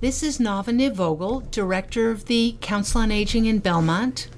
This 0.00 0.22
is 0.22 0.38
Nava 0.38 0.94
Vogel, 0.94 1.40
Director 1.50 2.10
of 2.10 2.24
the 2.24 2.56
Council 2.62 3.02
on 3.02 3.12
Aging 3.12 3.44
in 3.44 3.58
Belmont. 3.58 4.28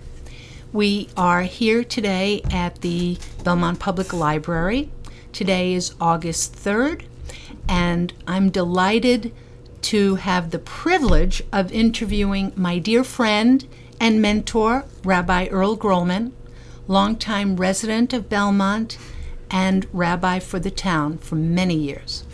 We 0.72 1.08
are 1.16 1.42
here 1.42 1.85
today 1.85 2.42
at 2.50 2.80
the 2.80 3.16
Belmont 3.45 3.79
Public 3.79 4.12
Library. 4.12 4.90
Today 5.33 5.75
is 5.75 5.95
August 6.01 6.56
3rd, 6.56 7.04
and 7.69 8.12
I'm 8.27 8.51
delighted 8.51 9.33
to 9.83 10.17
have 10.17 10.50
the 10.50 10.59
privilege 10.59 11.45
of 11.52 11.70
interviewing 11.70 12.52
my 12.56 12.80
dear 12.80 13.04
friend 13.04 13.64
and 14.00 14.20
mentor, 14.20 14.84
Rabbi 15.04 15.46
Earl 15.46 15.76
Grollman, 15.76 16.32
longtime 16.88 17.54
resident 17.54 18.12
of 18.12 18.29
Belmont 18.29 18.98
and 19.48 19.86
rabbi 19.92 20.40
for 20.40 20.58
the 20.58 20.72
town 20.72 21.18
for 21.18 21.36
many 21.36 21.76
years. 21.76 22.24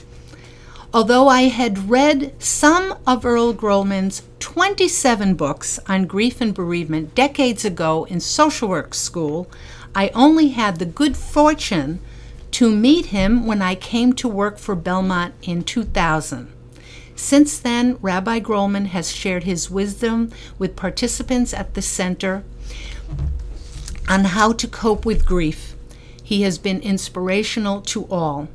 Although 0.99 1.29
I 1.29 1.43
had 1.43 1.91
read 1.91 2.33
some 2.43 2.99
of 3.07 3.25
Earl 3.25 3.55
Grollman's 3.55 4.23
27 4.41 5.35
books 5.35 5.79
on 5.87 6.07
grief 6.07 6.41
and 6.41 6.53
bereavement 6.53 7.15
decades 7.15 7.65
ago 7.65 8.03
in 8.07 8.19
social 8.19 8.69
work 8.69 8.95
school, 8.95 9.49
I 9.95 10.09
only 10.09 10.49
had 10.49 10.81
the 10.81 10.85
good 10.85 11.17
fortune 11.17 12.01
to 12.51 12.75
meet 12.75 13.07
him 13.07 13.47
when 13.47 13.63
I 13.63 13.77
came 13.77 14.13
to 14.15 14.27
work 14.27 14.59
for 14.59 14.75
Belmont 14.75 15.35
in 15.41 15.63
2000. 15.63 16.53
Since 17.15 17.61
then, 17.61 17.97
Rabbi 18.03 18.41
Grollman 18.41 18.87
has 18.87 19.13
shared 19.13 19.45
his 19.45 19.71
wisdom 19.71 20.33
with 20.59 20.75
participants 20.75 21.55
at 21.55 21.75
the 21.75 21.83
center 21.83 22.43
on 24.09 24.25
how 24.25 24.53
to 24.53 24.67
cope 24.67 25.07
with 25.07 25.25
grief. 25.25 25.77
He 26.25 26.43
has 26.43 26.59
been 26.59 26.81
inspirational 26.81 27.83
to 27.83 28.07
all. 28.07 28.49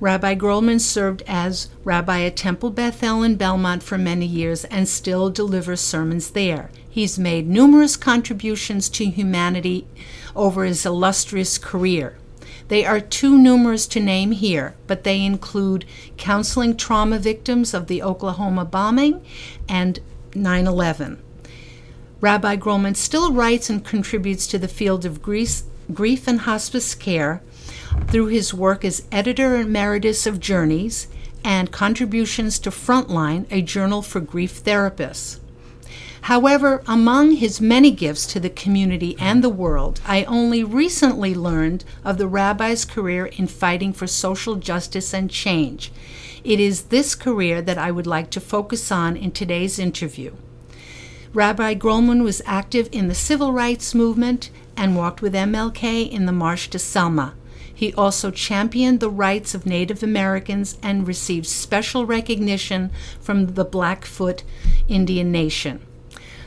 Rabbi 0.00 0.36
Grollman 0.36 0.80
served 0.80 1.24
as 1.26 1.68
rabbi 1.82 2.20
at 2.20 2.36
Temple 2.36 2.70
Beth 2.70 3.02
El 3.02 3.24
in 3.24 3.34
Belmont 3.34 3.82
for 3.82 3.98
many 3.98 4.26
years 4.26 4.64
and 4.66 4.88
still 4.88 5.28
delivers 5.28 5.80
sermons 5.80 6.30
there. 6.30 6.70
He's 6.88 7.18
made 7.18 7.48
numerous 7.48 7.96
contributions 7.96 8.88
to 8.90 9.06
humanity 9.06 9.88
over 10.36 10.64
his 10.64 10.86
illustrious 10.86 11.58
career. 11.58 12.16
They 12.68 12.84
are 12.84 13.00
too 13.00 13.36
numerous 13.36 13.88
to 13.88 14.00
name 14.00 14.30
here, 14.30 14.76
but 14.86 15.02
they 15.02 15.24
include 15.24 15.84
counseling 16.16 16.76
trauma 16.76 17.18
victims 17.18 17.74
of 17.74 17.88
the 17.88 18.00
Oklahoma 18.00 18.64
bombing 18.66 19.24
and 19.68 19.98
9 20.32 20.66
11. 20.68 21.20
Rabbi 22.20 22.56
Grollman 22.56 22.94
still 22.94 23.32
writes 23.32 23.68
and 23.68 23.84
contributes 23.84 24.46
to 24.46 24.58
the 24.58 24.68
field 24.68 25.04
of 25.04 25.22
grief 25.22 26.28
and 26.28 26.40
hospice 26.40 26.94
care 26.94 27.42
through 28.08 28.26
his 28.26 28.54
work 28.54 28.84
as 28.84 29.06
editor 29.12 29.56
emeritus 29.56 30.26
of 30.26 30.40
Journeys 30.40 31.08
and 31.44 31.70
contributions 31.70 32.58
to 32.58 32.70
Frontline, 32.70 33.46
a 33.50 33.62
journal 33.62 34.02
for 34.02 34.20
grief 34.20 34.62
therapists. 34.62 35.38
However, 36.22 36.82
among 36.86 37.32
his 37.32 37.60
many 37.60 37.90
gifts 37.90 38.26
to 38.26 38.40
the 38.40 38.50
community 38.50 39.16
and 39.18 39.42
the 39.42 39.48
world, 39.48 40.00
I 40.04 40.24
only 40.24 40.62
recently 40.64 41.34
learned 41.34 41.84
of 42.04 42.18
the 42.18 42.26
rabbi's 42.26 42.84
career 42.84 43.26
in 43.26 43.46
fighting 43.46 43.92
for 43.92 44.06
social 44.06 44.56
justice 44.56 45.14
and 45.14 45.30
change. 45.30 45.92
It 46.44 46.60
is 46.60 46.84
this 46.84 47.14
career 47.14 47.62
that 47.62 47.78
I 47.78 47.90
would 47.90 48.06
like 48.06 48.30
to 48.30 48.40
focus 48.40 48.92
on 48.92 49.16
in 49.16 49.30
today's 49.30 49.78
interview. 49.78 50.32
Rabbi 51.32 51.74
Grollman 51.74 52.22
was 52.22 52.42
active 52.46 52.88
in 52.90 53.08
the 53.08 53.14
civil 53.14 53.52
rights 53.52 53.94
movement 53.94 54.50
and 54.76 54.96
walked 54.96 55.22
with 55.22 55.34
MLK 55.34 56.10
in 56.10 56.26
the 56.26 56.32
March 56.32 56.68
to 56.70 56.78
Selma. 56.78 57.34
He 57.78 57.94
also 57.94 58.32
championed 58.32 58.98
the 58.98 59.08
rights 59.08 59.54
of 59.54 59.64
Native 59.64 60.02
Americans 60.02 60.76
and 60.82 61.06
received 61.06 61.46
special 61.46 62.06
recognition 62.06 62.90
from 63.20 63.54
the 63.54 63.64
Blackfoot 63.64 64.42
Indian 64.88 65.30
Nation. 65.30 65.78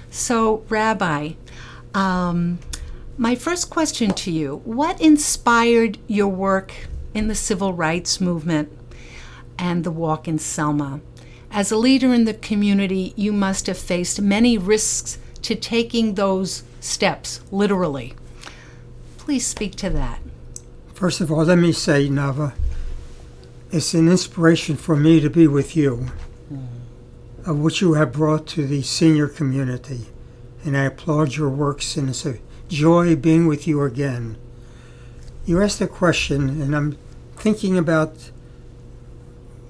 So, 0.10 0.66
Rabbi, 0.68 1.36
um, 1.94 2.60
my 3.18 3.36
first 3.36 3.70
question 3.70 4.12
to 4.12 4.30
you 4.30 4.58
what 4.66 5.00
inspired 5.00 6.00
your 6.06 6.28
work 6.28 6.74
in 7.14 7.30
the 7.30 7.36
civil 7.36 7.72
rights 7.72 8.20
movement 8.20 8.70
and 9.58 9.86
the 9.86 9.92
walk 9.92 10.28
in 10.28 10.38
Selma? 10.38 11.00
As 11.50 11.72
a 11.72 11.78
leader 11.78 12.14
in 12.14 12.26
the 12.26 12.34
community, 12.34 13.14
you 13.16 13.32
must 13.32 13.68
have 13.68 13.78
faced 13.78 14.22
many 14.22 14.58
risks 14.58 15.18
to 15.44 15.56
taking 15.56 16.16
those 16.16 16.64
steps, 16.82 17.40
literally. 17.54 18.16
Please 19.18 19.48
speak 19.48 19.76
to 19.76 19.90
that. 19.92 20.20
First 21.02 21.20
of 21.20 21.32
all, 21.32 21.46
let 21.46 21.58
me 21.58 21.72
say, 21.72 22.10
Nava, 22.10 22.54
it's 23.72 23.96
an 23.96 24.08
inspiration 24.08 24.78
for 24.78 24.96
me 24.96 25.20
to 25.20 25.32
be 25.32 25.48
with 25.48 25.76
you, 25.76 26.12
mm. 26.54 26.68
of 27.44 27.58
what 27.58 27.82
you 27.82 27.94
have 27.94 28.12
brought 28.12 28.46
to 28.50 28.68
the 28.68 28.84
senior 28.84 29.28
community. 29.28 30.10
And 30.64 30.78
I 30.78 30.84
applaud 30.84 31.36
your 31.36 31.50
works, 31.50 31.98
and 31.98 32.10
it's 32.10 32.24
a 32.24 32.38
joy 32.68 33.16
being 33.16 33.48
with 33.48 33.68
you 33.68 33.82
again. 33.82 34.38
You 35.44 35.60
asked 35.60 35.82
a 35.82 35.88
question, 35.88 36.62
and 36.62 36.76
I'm 36.76 37.00
thinking 37.36 37.80
about 37.80 38.30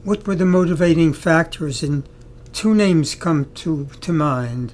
what 0.04 0.28
were 0.28 0.36
the 0.36 0.46
motivating 0.46 1.14
factors, 1.14 1.82
and 1.82 2.04
two 2.52 2.76
names 2.76 3.16
come 3.16 3.50
to, 3.54 3.88
to 4.02 4.12
mind. 4.12 4.74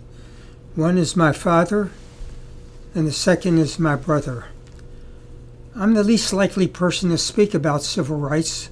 One 0.73 0.97
is 0.97 1.15
my 1.15 1.33
father, 1.33 1.91
and 2.95 3.05
the 3.05 3.11
second 3.11 3.59
is 3.59 3.77
my 3.77 3.95
brother. 3.95 4.45
I'm 5.79 5.93
the 5.93 6.03
least 6.03 6.33
likely 6.33 6.65
person 6.67 7.11
to 7.11 7.19
speak 7.19 7.53
about 7.53 7.83
civil 7.83 8.17
rights 8.17 8.71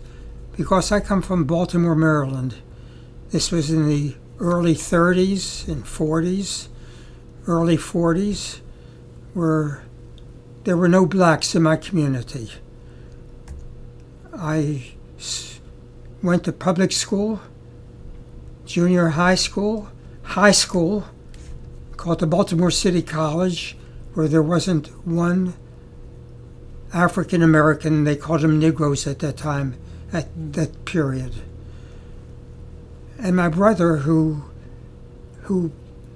because 0.58 0.92
I 0.92 1.00
come 1.00 1.22
from 1.22 1.44
Baltimore, 1.44 1.94
Maryland. 1.94 2.56
This 3.30 3.52
was 3.52 3.70
in 3.70 3.88
the 3.88 4.16
early 4.40 4.74
30s 4.74 5.68
and 5.68 5.84
40s, 5.84 6.68
early 7.46 7.78
40s, 7.78 8.62
where 9.36 9.84
there 10.64 10.76
were 10.76 10.88
no 10.88 11.06
blacks 11.06 11.54
in 11.54 11.62
my 11.62 11.76
community. 11.76 12.50
I 14.36 14.94
went 16.24 16.44
to 16.46 16.52
public 16.52 16.92
school, 16.92 17.40
junior 18.66 19.10
high 19.10 19.36
school, 19.36 19.90
high 20.24 20.54
school, 20.54 21.06
called 21.98 22.18
the 22.18 22.26
Baltimore 22.26 22.72
City 22.72 23.04
College, 23.04 23.78
where 24.16 24.28
there 24.28 24.42
wasn't 24.42 24.88
one 25.06 25.54
African 26.96 27.44
American, 27.44 28.06
they 28.06 28.16
called 28.16 28.40
them 28.40 28.58
Negroes 28.58 29.06
at 29.06 29.20
that 29.20 29.36
time, 29.36 29.76
at 30.14 30.30
that 30.54 30.86
period. 30.86 31.34
And 33.20 33.36
my 33.36 33.50
brother, 33.50 33.98
who, 33.98 34.46
who 35.42 35.74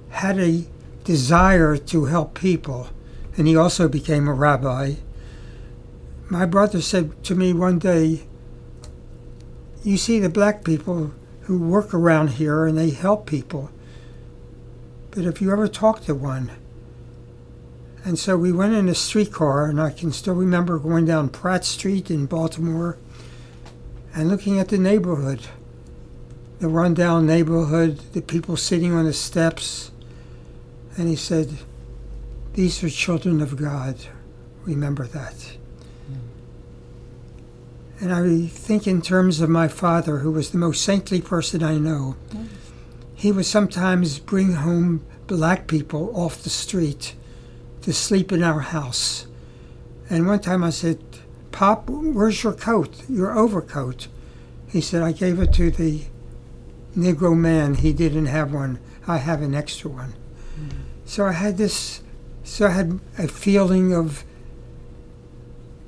had 0.08 0.38
a 0.38 0.64
desire 1.04 1.76
to 1.76 2.06
help 2.06 2.32
people, 2.34 2.88
and 3.36 3.46
he 3.46 3.54
also 3.54 3.88
became 3.88 4.26
a 4.26 4.32
rabbi, 4.32 4.94
my 6.30 6.46
brother 6.46 6.80
said 6.80 7.22
to 7.24 7.34
me 7.34 7.52
one 7.52 7.78
day, 7.78 8.22
You 9.84 9.98
see 9.98 10.18
the 10.18 10.30
black 10.30 10.64
people 10.64 11.12
who 11.42 11.58
work 11.58 11.92
around 11.92 12.30
here 12.30 12.64
and 12.64 12.78
they 12.78 12.90
help 12.90 13.26
people, 13.26 13.70
but 15.10 15.26
if 15.26 15.42
you 15.42 15.52
ever 15.52 15.68
talk 15.68 16.04
to 16.04 16.14
one, 16.14 16.52
and 18.04 18.18
so 18.18 18.36
we 18.36 18.50
went 18.50 18.74
in 18.74 18.88
a 18.88 18.94
streetcar, 18.94 19.66
and 19.66 19.80
I 19.80 19.90
can 19.90 20.10
still 20.12 20.34
remember 20.34 20.78
going 20.78 21.04
down 21.04 21.28
Pratt 21.28 21.64
Street 21.64 22.10
in 22.10 22.26
Baltimore 22.26 22.96
and 24.14 24.28
looking 24.28 24.58
at 24.58 24.68
the 24.68 24.78
neighborhood, 24.78 25.40
the 26.60 26.68
rundown 26.68 27.26
neighborhood, 27.26 27.98
the 28.12 28.22
people 28.22 28.56
sitting 28.56 28.92
on 28.92 29.04
the 29.04 29.12
steps. 29.12 29.90
And 30.96 31.08
he 31.08 31.16
said, 31.16 31.58
These 32.54 32.82
are 32.82 32.90
children 32.90 33.42
of 33.42 33.56
God. 33.56 33.96
Remember 34.64 35.06
that. 35.06 35.56
Mm. 36.10 36.18
And 38.00 38.12
I 38.14 38.46
think 38.46 38.86
in 38.86 39.02
terms 39.02 39.40
of 39.40 39.50
my 39.50 39.68
father, 39.68 40.18
who 40.18 40.32
was 40.32 40.50
the 40.50 40.58
most 40.58 40.82
saintly 40.82 41.20
person 41.20 41.62
I 41.62 41.76
know, 41.76 42.16
mm. 42.30 42.48
he 43.14 43.30
would 43.30 43.46
sometimes 43.46 44.18
bring 44.18 44.54
home 44.54 45.04
black 45.26 45.66
people 45.66 46.10
off 46.14 46.42
the 46.42 46.50
street 46.50 47.14
to 47.82 47.92
sleep 47.92 48.32
in 48.32 48.42
our 48.42 48.60
house. 48.60 49.26
And 50.08 50.26
one 50.26 50.40
time 50.40 50.64
I 50.64 50.70
said, 50.70 50.98
Pop, 51.52 51.88
where's 51.88 52.42
your 52.42 52.52
coat, 52.52 53.08
your 53.08 53.36
overcoat? 53.36 54.08
He 54.68 54.80
said, 54.80 55.02
I 55.02 55.12
gave 55.12 55.40
it 55.40 55.52
to 55.54 55.70
the 55.70 56.02
Negro 56.96 57.36
man. 57.36 57.76
He 57.76 57.92
didn't 57.92 58.26
have 58.26 58.52
one. 58.52 58.78
I 59.06 59.18
have 59.18 59.42
an 59.42 59.54
extra 59.54 59.90
one. 59.90 60.14
Mm. 60.58 60.72
So 61.04 61.26
I 61.26 61.32
had 61.32 61.56
this, 61.56 62.02
so 62.44 62.66
I 62.66 62.70
had 62.70 63.00
a 63.18 63.28
feeling 63.28 63.92
of 63.92 64.24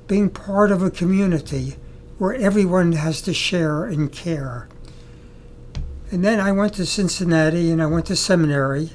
being 0.07 0.29
part 0.29 0.71
of 0.71 0.83
a 0.83 0.91
community 0.91 1.75
where 2.17 2.33
everyone 2.33 2.93
has 2.93 3.21
to 3.21 3.33
share 3.33 3.85
and 3.85 4.11
care. 4.11 4.67
And 6.11 6.23
then 6.23 6.39
I 6.39 6.51
went 6.51 6.75
to 6.75 6.85
Cincinnati 6.85 7.71
and 7.71 7.81
I 7.81 7.85
went 7.85 8.05
to 8.07 8.15
seminary 8.15 8.91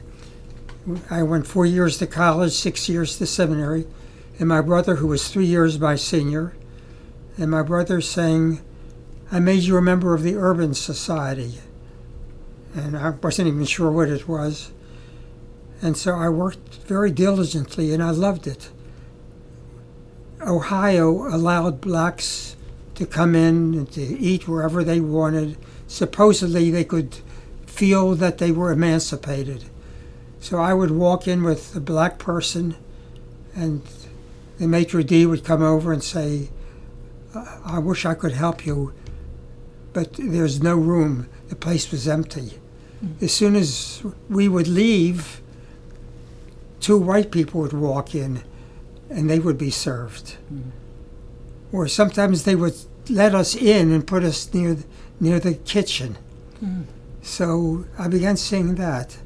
I 1.11 1.23
went 1.23 1.47
four 1.47 1.67
years 1.67 1.99
to 1.99 2.07
college, 2.07 2.53
six 2.53 2.89
years 2.89 3.19
to 3.19 3.27
seminary, 3.27 3.87
and 4.39 4.49
my 4.49 4.61
brother, 4.61 4.97
who 4.97 5.09
was 5.09 5.29
three 5.29 5.47
years 5.47 5.79
my 5.79 5.97
senior, 5.97 6.55
and 7.37 7.51
my 7.51 7.63
brother 7.63 8.01
saying, 8.01 8.61
I 9.31 9.41
made 9.41 9.65
you 9.65 9.77
a 9.77 9.83
member 9.83 10.15
of 10.15 10.23
the 10.23 10.37
Urban 10.37 10.75
Society. 10.75 11.59
and 12.75 12.97
I 12.97 13.11
wasn't 13.11 13.49
even 13.49 13.65
sure 13.65 13.91
what 13.91 14.09
it 14.09 14.29
was. 14.29 14.73
And 15.83 15.97
so 15.97 16.15
I 16.15 16.29
worked 16.29 16.77
very 16.87 17.11
diligently, 17.11 17.93
and 17.93 18.03
I 18.03 18.11
loved 18.11 18.47
it. 18.47 18.71
Ohio 20.41 21.27
allowed 21.35 21.81
blacks 21.81 22.57
to 22.95 23.07
come 23.07 23.35
in 23.35 23.75
and 23.75 23.93
to 23.93 24.01
eat 24.01 24.49
wherever 24.49 24.83
they 24.83 25.01
wanted. 25.01 25.57
Supposedly, 25.87 26.71
they 26.71 26.85
could 26.85 27.19
feel 27.67 28.15
that 28.15 28.39
they 28.39 28.51
were 28.51 28.73
emancipated. 28.73 29.65
So 30.41 30.59
I 30.59 30.73
would 30.75 30.91
walk 30.91 31.27
in 31.27 31.43
with 31.43 31.75
a 31.75 31.81
black 31.81 32.19
person, 32.19 32.77
and 33.55 33.83
the 34.59 34.69
maitre 34.69 35.03
d' 35.03 35.27
would 35.27 35.45
come 35.45 35.63
over 35.63 35.93
and 35.93 36.03
say, 36.03 36.51
I 37.65 37.79
wish 37.79 38.07
I 38.07 38.15
could 38.15 38.33
help 38.33 38.65
you, 38.65 38.93
but 39.93 40.15
there's 40.15 40.63
no 40.63 40.77
room. 40.77 41.29
The 41.49 41.57
place 41.57 41.91
was 41.91 42.09
empty. 42.09 42.59
Mm. 43.05 43.23
As 43.23 43.33
soon 43.33 43.57
as 43.57 44.03
we 44.29 44.49
would 44.49 44.69
leave, 44.69 45.41
two 46.81 46.99
white 46.99 47.31
people 47.31 47.61
would 47.61 47.73
walk 47.73 48.15
in 48.15 48.43
and 49.11 49.29
they 49.29 49.39
would 49.39 49.59
be 49.59 49.71
served. 49.71 50.37
Mm. 50.53 50.71
Or 51.73 51.87
sometimes 51.89 52.45
they 52.45 52.57
would 52.57 52.75
let 53.11 53.35
us 53.35 53.55
in 53.55 53.93
and 53.93 54.07
put 54.07 54.25
us 54.25 54.53
near 54.53 54.79
near 55.21 55.41
the 55.41 55.55
kitchen. 55.55 56.17
Mm. 56.63 56.85
So 57.23 57.85
I 57.99 58.09
began 58.09 58.37
seeing 58.37 58.77
that. 58.77 59.19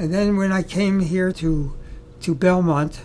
And 0.00 0.14
then 0.14 0.38
when 0.38 0.50
I 0.50 0.62
came 0.62 1.00
here 1.00 1.30
to 1.30 1.76
to 2.20 2.34
Belmont, 2.34 3.02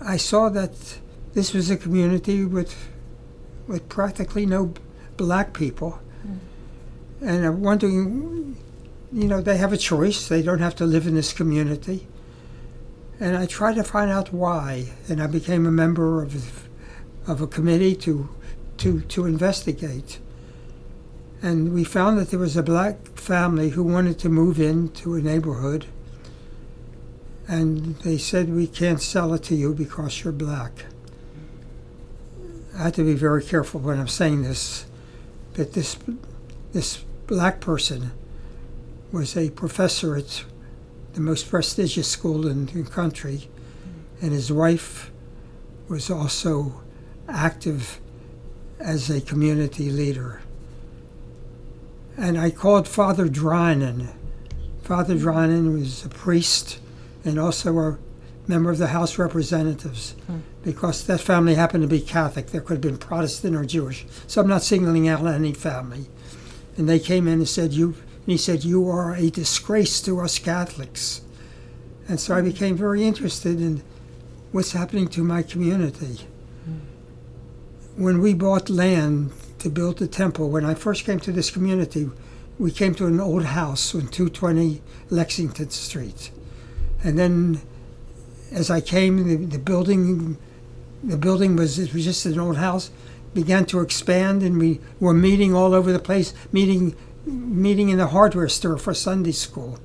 I 0.00 0.18
saw 0.18 0.48
that 0.48 1.00
this 1.34 1.52
was 1.52 1.68
a 1.68 1.76
community 1.76 2.44
with 2.44 2.76
with 3.66 3.88
practically 3.88 4.46
no 4.46 4.72
black 5.16 5.52
people. 5.52 5.98
Mm. 6.24 6.38
And 7.22 7.44
I'm 7.44 7.62
wondering, 7.62 8.56
you 9.12 9.26
know, 9.26 9.40
they 9.40 9.56
have 9.56 9.72
a 9.72 9.76
choice. 9.76 10.28
They 10.28 10.42
don't 10.42 10.60
have 10.60 10.76
to 10.76 10.86
live 10.86 11.08
in 11.08 11.16
this 11.16 11.32
community. 11.32 12.06
And 13.18 13.36
I 13.36 13.46
tried 13.46 13.74
to 13.74 13.82
find 13.82 14.12
out 14.12 14.32
why. 14.32 14.92
And 15.08 15.20
I 15.20 15.26
became 15.26 15.66
a 15.66 15.72
member 15.72 16.22
of, 16.22 16.68
of 17.26 17.40
a 17.40 17.48
committee 17.48 17.96
to, 17.96 18.28
to, 18.76 19.00
to 19.00 19.26
investigate. 19.26 20.20
And 21.42 21.72
we 21.72 21.84
found 21.84 22.18
that 22.18 22.30
there 22.30 22.38
was 22.38 22.56
a 22.56 22.62
black 22.62 23.06
family 23.16 23.70
who 23.70 23.82
wanted 23.82 24.18
to 24.20 24.28
move 24.28 24.60
into 24.60 25.14
a 25.14 25.22
neighborhood. 25.22 25.86
And 27.48 27.96
they 27.96 28.18
said, 28.18 28.54
We 28.54 28.66
can't 28.66 29.00
sell 29.00 29.32
it 29.34 29.42
to 29.44 29.54
you 29.54 29.74
because 29.74 30.22
you're 30.22 30.32
black. 30.32 30.84
I 32.76 32.84
have 32.84 32.92
to 32.94 33.04
be 33.04 33.14
very 33.14 33.42
careful 33.42 33.80
when 33.80 33.98
I'm 33.98 34.08
saying 34.08 34.42
this, 34.42 34.86
but 35.54 35.72
this 35.72 35.98
this 36.72 37.04
black 37.26 37.60
person 37.60 38.12
was 39.12 39.36
a 39.36 39.50
professor 39.50 40.16
at 40.16 40.44
the 41.14 41.20
most 41.20 41.50
prestigious 41.50 42.08
school 42.08 42.46
in 42.46 42.66
the 42.66 42.84
country, 42.84 43.48
and 44.22 44.32
his 44.32 44.52
wife 44.52 45.10
was 45.88 46.10
also 46.10 46.80
active 47.28 48.00
as 48.78 49.10
a 49.10 49.20
community 49.20 49.90
leader. 49.90 50.40
And 52.20 52.38
I 52.38 52.50
called 52.50 52.86
Father 52.86 53.28
Drinan. 53.28 54.12
Father 54.82 55.14
Drinan 55.14 55.72
was 55.80 56.04
a 56.04 56.10
priest 56.10 56.78
and 57.24 57.38
also 57.38 57.78
a 57.78 57.98
member 58.46 58.70
of 58.70 58.76
the 58.76 58.88
House 58.88 59.14
of 59.14 59.20
Representatives 59.20 60.14
hmm. 60.26 60.40
because 60.62 61.06
that 61.06 61.20
family 61.20 61.54
happened 61.54 61.82
to 61.82 61.88
be 61.88 62.02
Catholic. 62.02 62.48
There 62.48 62.60
could 62.60 62.74
have 62.74 62.82
been 62.82 62.98
Protestant 62.98 63.56
or 63.56 63.64
Jewish. 63.64 64.04
So 64.26 64.42
I'm 64.42 64.48
not 64.48 64.62
singling 64.62 65.08
out 65.08 65.26
any 65.26 65.54
family. 65.54 66.08
And 66.76 66.86
they 66.86 66.98
came 66.98 67.26
in 67.26 67.38
and 67.38 67.48
said, 67.48 67.72
"You," 67.72 67.86
and 67.86 68.26
he 68.26 68.36
said, 68.36 68.64
"You 68.64 68.86
are 68.90 69.14
a 69.14 69.30
disgrace 69.30 70.02
to 70.02 70.20
us 70.20 70.38
Catholics." 70.38 71.22
And 72.06 72.20
so 72.20 72.34
I 72.34 72.42
became 72.42 72.76
very 72.76 73.02
interested 73.02 73.62
in 73.62 73.82
what's 74.52 74.72
happening 74.72 75.08
to 75.08 75.24
my 75.24 75.42
community. 75.42 76.26
Hmm. 76.66 78.02
When 78.04 78.20
we 78.20 78.34
bought 78.34 78.68
land 78.68 79.32
to 79.60 79.70
build 79.70 79.98
the 79.98 80.08
temple, 80.08 80.50
when 80.50 80.64
I 80.64 80.74
first 80.74 81.04
came 81.04 81.20
to 81.20 81.32
this 81.32 81.50
community, 81.50 82.10
we 82.58 82.70
came 82.70 82.94
to 82.96 83.06
an 83.06 83.20
old 83.20 83.44
house 83.44 83.94
on 83.94 84.08
220 84.08 84.82
Lexington 85.08 85.70
Street. 85.70 86.30
And 87.02 87.18
then 87.18 87.62
as 88.52 88.70
I 88.70 88.80
came, 88.80 89.28
the, 89.28 89.36
the 89.36 89.58
building, 89.58 90.36
the 91.02 91.16
building 91.16 91.56
was 91.56 91.78
it 91.78 91.94
was 91.94 92.04
just 92.04 92.26
an 92.26 92.38
old 92.38 92.56
house, 92.56 92.90
began 93.32 93.64
to 93.66 93.80
expand, 93.80 94.42
and 94.42 94.58
we 94.58 94.80
were 94.98 95.14
meeting 95.14 95.54
all 95.54 95.72
over 95.74 95.92
the 95.92 95.98
place, 95.98 96.34
meeting, 96.52 96.96
meeting 97.24 97.90
in 97.90 97.98
the 97.98 98.08
hardware 98.08 98.48
store 98.48 98.76
for 98.76 98.92
Sunday 98.92 99.32
school, 99.32 99.78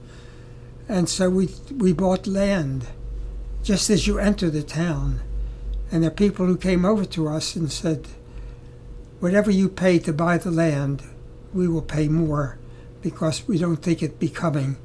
and 0.90 1.08
so 1.08 1.30
we 1.30 1.50
we 1.78 1.94
bought 1.94 2.28
land, 2.28 2.88
just 3.64 3.90
as 3.90 4.08
you 4.08 4.18
enter 4.18 4.50
the 4.50 4.64
town, 4.64 5.22
and 5.92 6.04
are 6.04 6.10
people 6.10 6.48
who 6.48 6.58
came 6.58 6.86
over 6.86 7.06
to 7.06 7.28
us 7.28 7.56
and 7.56 7.72
said, 7.72 8.08
whatever 9.20 9.52
you 9.52 9.70
pay 9.70 10.00
to 10.00 10.14
buy 10.14 10.38
the 10.38 10.52
land, 10.52 11.04
we 11.54 11.68
will 11.68 11.82
pay 11.82 12.08
more, 12.08 12.58
because 13.02 13.48
we 13.48 13.58
don't 13.58 13.78
think 13.78 14.04
it 14.04 14.20
becoming 14.20 14.78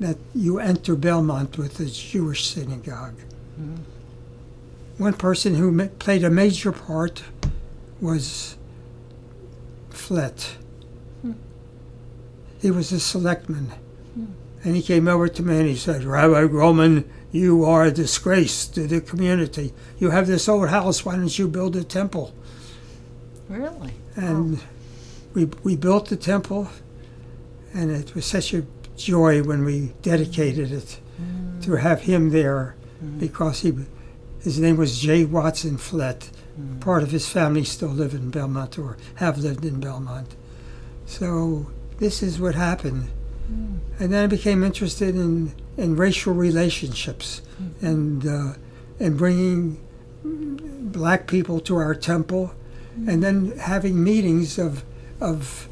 that 0.00 0.16
you 0.34 0.58
enter 0.58 0.96
Belmont 0.96 1.56
with 1.56 1.78
a 1.80 1.86
Jewish 1.86 2.48
synagogue. 2.48 3.16
Mm-hmm. 3.60 3.82
One 4.98 5.14
person 5.14 5.54
who 5.54 5.70
ma- 5.72 5.88
played 5.98 6.24
a 6.24 6.30
major 6.30 6.72
part 6.72 7.22
was 8.00 8.56
Flett. 9.90 10.56
Mm. 11.24 11.34
He 12.60 12.70
was 12.70 12.92
a 12.92 13.00
selectman. 13.00 13.72
Mm. 14.18 14.32
And 14.64 14.76
he 14.76 14.82
came 14.82 15.08
over 15.08 15.28
to 15.28 15.42
me 15.42 15.58
and 15.58 15.68
he 15.68 15.76
said, 15.76 16.04
Rabbi 16.04 16.46
Grollman, 16.48 17.04
you 17.30 17.64
are 17.64 17.84
a 17.84 17.90
disgrace 17.90 18.66
to 18.68 18.86
the 18.86 19.00
community. 19.00 19.72
You 19.98 20.10
have 20.10 20.26
this 20.26 20.48
old 20.48 20.68
house, 20.68 21.04
why 21.04 21.16
don't 21.16 21.38
you 21.38 21.48
build 21.48 21.76
a 21.76 21.84
temple? 21.84 22.34
Really? 23.48 23.92
And 24.16 24.58
oh. 24.58 24.62
we, 25.34 25.44
we 25.62 25.76
built 25.76 26.08
the 26.08 26.16
temple, 26.16 26.68
and 27.72 27.90
it 27.90 28.14
was 28.14 28.24
such 28.24 28.54
a 28.54 28.64
joy 28.96 29.42
when 29.42 29.64
we 29.64 29.92
dedicated 30.02 30.72
it 30.72 31.00
mm. 31.20 31.62
to 31.64 31.72
have 31.72 32.02
him 32.02 32.30
there 32.30 32.76
mm. 33.02 33.18
because 33.18 33.60
he 33.60 33.72
his 34.42 34.60
name 34.60 34.76
was 34.76 34.98
J. 34.98 35.24
Watson 35.24 35.78
Flett. 35.78 36.30
Mm. 36.60 36.80
Part 36.80 37.02
of 37.02 37.10
his 37.10 37.26
family 37.26 37.64
still 37.64 37.88
live 37.88 38.12
in 38.12 38.30
Belmont 38.30 38.78
or 38.78 38.98
have 39.16 39.38
lived 39.38 39.64
in 39.64 39.80
Belmont. 39.80 40.36
So 41.06 41.70
this 41.98 42.22
is 42.22 42.38
what 42.38 42.54
happened. 42.54 43.08
Mm. 43.50 43.78
And 43.98 44.12
then 44.12 44.24
I 44.24 44.26
became 44.26 44.62
interested 44.62 45.16
in, 45.16 45.54
in 45.78 45.96
racial 45.96 46.34
relationships 46.34 47.40
mm. 47.60 47.82
and 47.82 48.26
uh, 48.26 48.58
and 49.00 49.16
bringing 49.16 49.80
black 50.22 51.26
people 51.26 51.58
to 51.60 51.76
our 51.76 51.94
temple. 51.94 52.54
And 53.06 53.22
then 53.22 53.56
having 53.58 54.02
meetings 54.02 54.58
of 54.58 54.84
of 55.20 55.68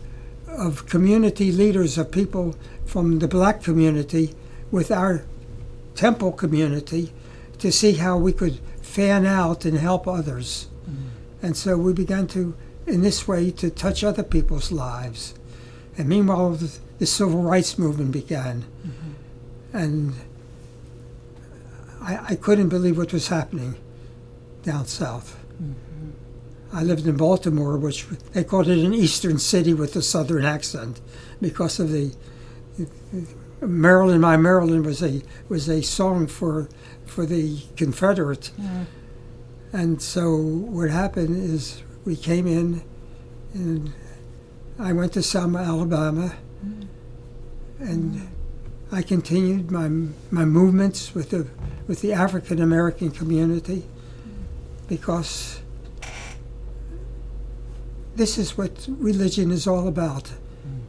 of 0.47 0.87
community 0.87 1.51
leaders 1.51 1.97
of 1.97 2.11
people 2.11 2.55
from 2.85 3.21
the 3.21 3.29
black 3.29 3.63
community 3.63 4.35
with 4.71 4.91
our 4.91 5.25
temple 5.95 6.33
community 6.33 7.13
to 7.59 7.71
see 7.73 7.93
how 7.93 8.19
we 8.19 8.33
could 8.33 8.59
fan 8.81 9.25
out 9.25 9.65
and 9.65 9.79
help 9.79 10.07
others. 10.07 10.67
Mm-hmm. 10.83 11.47
And 11.47 11.57
so 11.57 11.77
we 11.77 11.93
began 11.93 12.27
to, 12.29 12.55
in 12.87 13.03
this 13.03 13.27
way, 13.27 13.51
to 13.53 13.71
touch 13.71 14.05
other 14.05 14.23
people's 14.23 14.73
lives. 14.73 15.35
And 15.97 16.09
meanwhile, 16.09 16.51
the, 16.51 16.79
the 16.99 17.07
civil 17.07 17.43
rights 17.43 17.79
movement 17.79 18.13
began. 18.13 18.65
Mm-hmm. 18.87 19.77
And 19.77 20.15
I, 22.01 22.19
I, 22.31 22.35
couldn't 22.35 22.69
believe 22.69 22.99
what 22.99 23.13
was 23.13 23.29
happening 23.29 23.77
down 24.63 24.87
south. 24.87 25.39
Mm-hmm. 25.55 25.92
I 26.73 26.83
lived 26.83 27.07
in 27.07 27.17
Baltimore, 27.17 27.77
which 27.77 28.07
they 28.33 28.45
called 28.45 28.69
it 28.69 28.79
an 28.79 28.95
eastern 28.95 29.39
city 29.39 29.75
with 29.75 29.95
a 29.97 30.03
southern 30.03 30.45
accent 30.45 31.01
because 31.41 31.79
of 31.79 31.91
the 31.91 32.15
Maryland, 33.61 34.21
my 34.21 34.37
Maryland 34.37 34.85
was 34.85 35.03
a 35.03 35.23
was 35.49 35.69
a 35.69 35.83
song 35.83 36.27
for 36.27 36.69
for 37.05 37.27
the 37.27 37.61
Confederates. 37.77 38.51
Yeah. 38.59 38.85
And 39.73 40.03
so 40.03 40.37
what 40.37 40.91
happened 40.91 41.37
is 41.37 41.83
we 42.05 42.17
came 42.17 42.47
in, 42.47 42.83
and 43.55 43.93
I 44.79 44.93
went 44.93 45.13
to 45.15 45.23
Selma, 45.23 45.61
Alabama, 45.61 46.35
mm. 46.65 46.87
and 47.79 48.15
mm. 48.15 48.27
I 48.91 49.03
continued 49.03 49.71
my 49.71 49.89
my 50.31 50.45
movements 50.45 51.15
with 51.15 51.31
the 51.31 51.47
with 51.87 52.01
the 52.01 52.13
African 52.13 52.61
American 52.61 53.11
community 53.11 53.85
because 54.89 55.62
this 58.17 58.39
is 58.39 58.57
what 58.59 58.87
religion 58.89 59.51
is 59.51 59.67
all 59.67 59.89
about. 59.89 60.33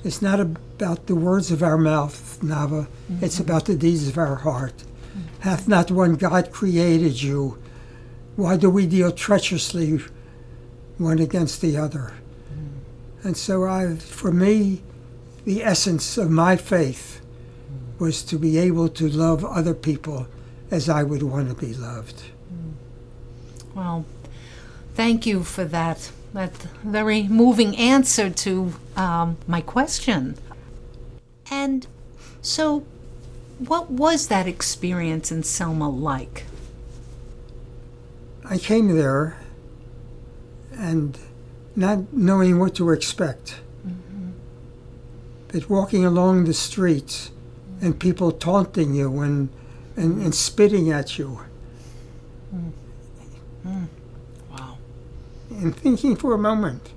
It's 0.03 0.21
not 0.21 0.39
about 0.39 1.07
the 1.07 1.15
words 1.15 1.49
of 1.49 1.63
our 1.63 1.77
mouth, 1.77 2.39
Nava. 2.41 2.87
Mm-hmm. 2.87 3.23
It's 3.23 3.39
about 3.39 3.65
the 3.65 3.75
deeds 3.75 4.07
of 4.07 4.17
our 4.17 4.35
heart. 4.35 4.77
Mm-hmm. 4.77 5.41
Hath 5.41 5.67
not 5.67 5.91
one 5.91 6.15
God 6.15 6.51
created 6.51 7.21
you? 7.21 7.57
Why 8.35 8.57
do 8.57 8.69
we 8.69 8.85
deal 8.85 9.11
treacherously 9.11 10.01
one 10.97 11.19
against 11.19 11.61
the 11.61 11.77
other? 11.77 12.13
Mm-hmm. 12.51 13.27
And 13.27 13.37
so, 13.37 13.63
I, 13.63 13.95
for 13.95 14.31
me, 14.31 14.81
the 15.45 15.63
essence 15.63 16.17
of 16.17 16.29
my 16.29 16.57
faith 16.57 17.21
was 17.97 18.23
to 18.23 18.37
be 18.37 18.57
able 18.57 18.89
to 18.89 19.07
love 19.07 19.45
other 19.45 19.73
people 19.73 20.27
as 20.69 20.89
I 20.89 21.03
would 21.03 21.23
want 21.23 21.47
to 21.47 21.55
be 21.55 21.73
loved. 21.73 22.23
Well, 23.73 24.05
thank 24.95 25.25
you 25.25 25.43
for 25.43 25.63
that. 25.65 26.11
That 26.33 26.53
very 26.83 27.23
moving 27.23 27.77
answer 27.77 28.29
to 28.29 28.73
um, 28.95 29.37
my 29.47 29.61
question. 29.61 30.37
And 31.51 31.85
so, 32.41 32.85
what 33.59 33.91
was 33.91 34.27
that 34.27 34.47
experience 34.47 35.31
in 35.31 35.43
Selma 35.43 35.89
like? 35.89 36.45
I 38.43 38.57
came 38.57 38.95
there 38.95 39.37
and 40.71 41.17
not 41.75 42.11
knowing 42.13 42.59
what 42.59 42.75
to 42.75 42.89
expect. 42.89 43.61
Mm-hmm. 43.87 44.31
But 45.49 45.69
walking 45.69 46.03
along 46.03 46.45
the 46.45 46.53
streets 46.53 47.31
and 47.81 47.99
people 47.99 48.31
taunting 48.31 48.95
you 48.95 49.19
and, 49.21 49.49
and, 49.95 50.21
and 50.21 50.33
spitting 50.33 50.91
at 50.91 51.17
you. 51.17 51.41
Wow. 53.63 53.83
And 55.61 55.75
thinking 55.75 56.15
for 56.15 56.33
a 56.33 56.37
moment, 56.37 56.91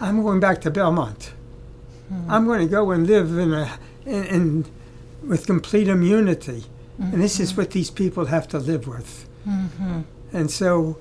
I'm 0.00 0.22
going 0.22 0.40
back 0.40 0.60
to 0.62 0.70
Belmont. 0.70 1.32
Hmm. 2.08 2.30
I'm 2.30 2.46
going 2.46 2.60
to 2.60 2.66
go 2.66 2.90
and 2.90 3.06
live 3.06 3.38
in 3.38 3.52
a 3.52 3.78
in, 4.04 4.24
in 4.24 4.66
with 5.22 5.46
complete 5.46 5.88
immunity, 5.88 6.64
and 6.98 7.22
this 7.22 7.40
is 7.40 7.52
mm-hmm. 7.52 7.62
what 7.62 7.70
these 7.70 7.90
people 7.90 8.26
have 8.26 8.46
to 8.48 8.58
live 8.58 8.86
with. 8.86 9.28
Mm-hmm. 9.48 10.00
And 10.32 10.50
so 10.50 10.98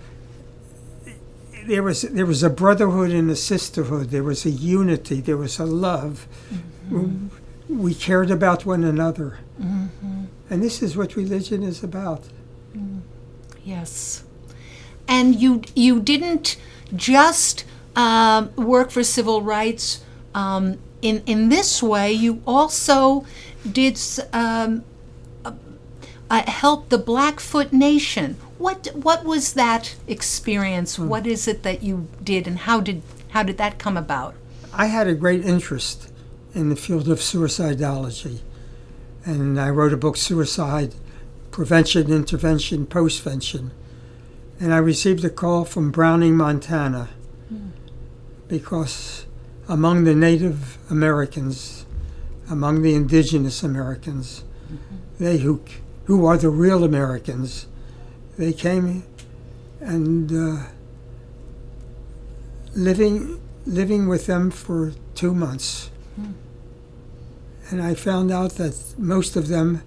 there 1.65 1.83
was 1.83 2.03
there 2.03 2.25
was 2.25 2.43
a 2.43 2.49
brotherhood 2.49 3.11
and 3.11 3.29
a 3.29 3.35
sisterhood. 3.35 4.09
There 4.09 4.23
was 4.23 4.45
a 4.45 4.49
unity. 4.49 5.21
There 5.21 5.37
was 5.37 5.59
a 5.59 5.65
love. 5.65 6.27
Mm-hmm. 6.89 7.27
We 7.69 7.93
cared 7.95 8.31
about 8.31 8.65
one 8.65 8.83
another, 8.83 9.39
and 10.49 10.63
this 10.63 10.81
is 10.81 10.95
what 10.95 11.15
religion 11.15 11.63
is 11.63 11.83
about. 11.83 12.23
Mm. 12.75 13.01
Yes. 13.63 14.23
And 15.07 15.35
you 15.39 15.61
you 15.75 15.99
didn't 15.99 16.57
just 16.95 17.65
um, 17.95 18.53
work 18.55 18.91
for 18.91 19.03
civil 19.03 19.41
rights 19.41 20.03
um, 20.33 20.79
in 21.01 21.21
in 21.25 21.49
this 21.49 21.83
way. 21.83 22.11
You 22.11 22.41
also 22.47 23.25
did 23.69 23.99
um, 24.31 24.83
uh, 25.45 25.53
uh, 26.29 26.49
help 26.49 26.89
the 26.89 26.97
Blackfoot 26.97 27.71
Nation. 27.71 28.37
What 28.57 28.87
what 28.93 29.23
was 29.25 29.53
that 29.53 29.95
experience? 30.07 30.97
What 30.97 31.27
is 31.27 31.47
it 31.47 31.63
that 31.63 31.83
you 31.83 32.07
did, 32.23 32.47
and 32.47 32.59
how 32.59 32.79
did 32.79 33.01
how 33.29 33.43
did 33.43 33.57
that 33.57 33.77
come 33.77 33.97
about? 33.97 34.35
I 34.73 34.87
had 34.87 35.07
a 35.07 35.13
great 35.13 35.45
interest 35.45 36.11
in 36.55 36.69
the 36.69 36.75
field 36.75 37.07
of 37.09 37.19
suicidology, 37.19 38.39
and 39.25 39.59
I 39.59 39.69
wrote 39.69 39.93
a 39.93 39.97
book, 39.97 40.17
Suicide 40.17 40.95
Prevention, 41.51 42.11
Intervention, 42.11 42.87
Postvention. 42.87 43.71
And 44.63 44.73
I 44.73 44.77
received 44.77 45.25
a 45.25 45.29
call 45.29 45.65
from 45.65 45.91
Browning, 45.91 46.37
Montana, 46.37 47.09
because 48.47 49.25
among 49.67 50.05
the 50.05 50.15
Native 50.15 50.77
Americans, 50.89 51.85
among 52.49 52.81
the 52.81 52.95
indigenous 52.95 53.61
Americans, 53.61 54.45
they 55.19 55.39
who 55.39 55.59
who 56.05 56.25
are 56.25 56.37
the 56.37 56.47
real 56.47 56.85
Americans, 56.85 57.67
they 58.37 58.53
came 58.53 59.03
and 59.81 60.31
uh, 60.31 60.67
living 62.73 63.41
living 63.65 64.07
with 64.07 64.27
them 64.27 64.49
for 64.49 64.93
two 65.13 65.33
months. 65.35 65.89
And 67.69 67.81
I 67.81 67.95
found 67.95 68.31
out 68.31 68.51
that 68.51 68.95
most 68.97 69.35
of 69.35 69.49
them, 69.49 69.83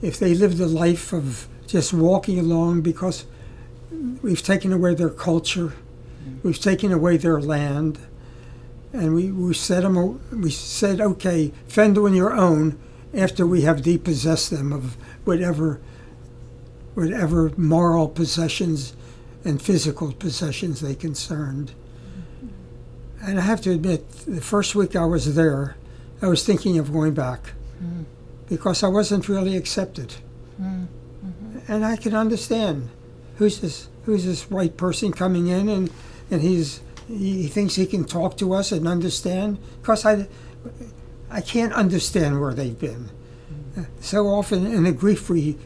if 0.00 0.18
they 0.18 0.32
lived 0.34 0.58
a 0.58 0.66
life 0.66 1.12
of 1.12 1.48
just 1.66 1.92
walking 1.92 2.38
along, 2.38 2.80
because 2.80 3.26
we've 4.22 4.42
taken 4.42 4.72
away 4.72 4.94
their 4.94 5.10
culture, 5.10 5.72
we've 6.42 6.60
taken 6.60 6.92
away 6.92 7.16
their 7.16 7.40
land, 7.40 7.98
and 8.92 9.14
we, 9.14 9.30
we 9.30 9.54
said 9.54 9.82
them, 9.82 10.40
we 10.40 10.50
said, 10.50 11.00
okay, 11.00 11.52
fend 11.68 11.98
on 11.98 12.14
your 12.14 12.32
own 12.32 12.78
after 13.14 13.46
we 13.46 13.62
have 13.62 13.82
depossessed 13.82 14.50
them 14.50 14.72
of 14.72 14.96
whatever, 15.24 15.80
whatever 16.94 17.52
moral 17.56 18.08
possessions 18.08 18.94
and 19.44 19.60
physical 19.60 20.12
possessions 20.12 20.80
they 20.80 20.94
concerned. 20.94 21.72
And 23.22 23.38
I 23.38 23.42
have 23.42 23.60
to 23.62 23.72
admit, 23.72 24.08
the 24.26 24.40
first 24.40 24.74
week 24.74 24.96
I 24.96 25.04
was 25.04 25.34
there, 25.34 25.76
I 26.22 26.28
was 26.28 26.44
thinking 26.44 26.78
of 26.78 26.92
going 26.92 27.14
back 27.14 27.52
mm-hmm. 27.82 28.02
because 28.48 28.82
I 28.82 28.88
wasn't 28.88 29.28
really 29.28 29.56
accepted. 29.56 30.14
Mm-hmm. 30.60 30.84
And 31.68 31.84
I 31.84 31.96
can 31.96 32.14
understand 32.14 32.90
who's 33.36 33.60
this 33.60 33.88
who's 34.04 34.24
this 34.24 34.50
white 34.50 34.76
person 34.76 35.12
coming 35.12 35.48
in 35.48 35.68
and 35.68 35.90
and 36.30 36.42
he's 36.42 36.80
he, 37.08 37.46
thinks 37.46 37.76
he 37.76 37.86
can 37.86 38.04
talk 38.04 38.36
to 38.38 38.52
us 38.52 38.72
and 38.72 38.88
understand 38.88 39.58
because 39.80 40.04
I 40.04 40.26
I 41.30 41.40
can't 41.40 41.72
understand 41.72 42.40
where 42.40 42.54
they've 42.54 42.78
been. 42.78 43.10
So 44.00 44.28
often 44.28 44.66
in 44.66 44.84
the 44.84 44.92
grief 44.92 45.28
re, 45.28 45.56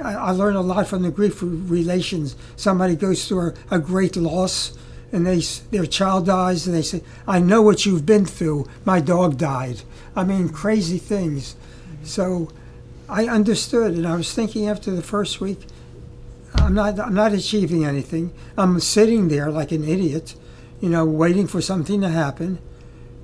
I, 0.00 0.14
I 0.14 0.30
learn 0.32 0.56
a 0.56 0.60
lot 0.60 0.88
from 0.88 1.02
the 1.02 1.10
grief 1.10 1.38
relations. 1.40 2.36
Somebody 2.56 2.96
goes 2.96 3.28
through 3.28 3.54
a, 3.70 3.76
a 3.76 3.78
great 3.78 4.16
loss 4.16 4.76
and 5.14 5.26
they 5.26 5.40
their 5.70 5.86
child 5.86 6.26
dies 6.26 6.66
and 6.66 6.74
they 6.74 6.82
say 6.82 7.00
i 7.26 7.38
know 7.38 7.62
what 7.62 7.86
you've 7.86 8.04
been 8.04 8.26
through 8.26 8.66
my 8.84 9.00
dog 9.00 9.38
died 9.38 9.80
i 10.16 10.24
mean 10.24 10.48
crazy 10.48 10.98
things 10.98 11.54
so 12.02 12.48
i 13.08 13.26
understood 13.26 13.94
and 13.94 14.08
i 14.08 14.16
was 14.16 14.34
thinking 14.34 14.68
after 14.68 14.90
the 14.90 15.02
first 15.02 15.40
week 15.40 15.60
i'm 16.64 16.74
not 16.74 16.98
i'm 16.98 17.14
not 17.14 17.32
achieving 17.32 17.84
anything. 17.84 18.32
I'm 18.56 18.80
sitting 18.80 19.28
there 19.28 19.50
like 19.50 19.70
an 19.72 19.84
idiot 19.84 20.34
you 20.80 20.88
know 20.88 21.04
waiting 21.04 21.46
for 21.46 21.60
something 21.60 22.00
to 22.00 22.08
happen. 22.08 22.58